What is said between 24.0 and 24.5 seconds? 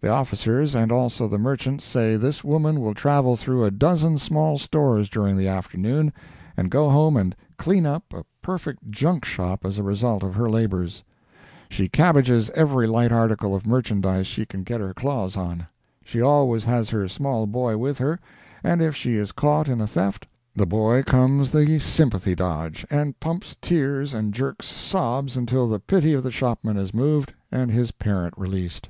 and